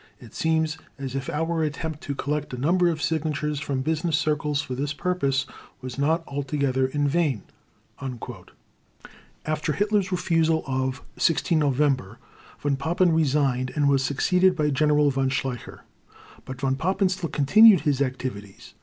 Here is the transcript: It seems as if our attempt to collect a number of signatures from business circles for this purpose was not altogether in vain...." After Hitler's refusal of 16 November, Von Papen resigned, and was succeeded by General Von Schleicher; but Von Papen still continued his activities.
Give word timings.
It 0.19 0.33
seems 0.33 0.79
as 0.97 1.13
if 1.13 1.29
our 1.29 1.61
attempt 1.61 2.01
to 2.01 2.15
collect 2.15 2.51
a 2.55 2.57
number 2.57 2.89
of 2.89 3.03
signatures 3.03 3.59
from 3.59 3.83
business 3.83 4.17
circles 4.17 4.59
for 4.59 4.73
this 4.73 4.93
purpose 4.93 5.45
was 5.79 5.99
not 5.99 6.23
altogether 6.27 6.87
in 6.87 7.07
vain...." 7.07 7.43
After 9.45 9.73
Hitler's 9.73 10.11
refusal 10.11 10.63
of 10.65 11.03
16 11.17 11.59
November, 11.59 12.17
Von 12.61 12.77
Papen 12.77 13.11
resigned, 13.13 13.71
and 13.75 13.87
was 13.87 14.03
succeeded 14.03 14.55
by 14.55 14.71
General 14.71 15.11
Von 15.11 15.29
Schleicher; 15.29 15.81
but 16.45 16.59
Von 16.61 16.75
Papen 16.77 17.07
still 17.09 17.29
continued 17.29 17.81
his 17.81 18.01
activities. 18.01 18.73